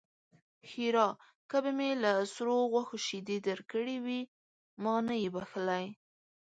ښېرا: 0.69 1.07
که 1.49 1.57
به 1.63 1.71
مې 1.77 1.91
له 2.03 2.13
سرو 2.33 2.55
غوښو 2.71 2.97
شيدې 3.07 3.37
درکړې 3.49 3.97
وي؛ 4.05 4.21
ما 4.83 4.95
نه 5.07 5.15
يې 5.21 5.29
بښلی. 5.35 5.85